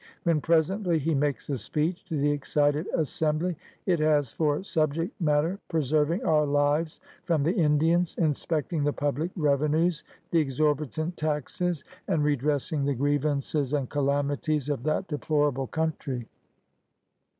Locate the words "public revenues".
8.93-10.03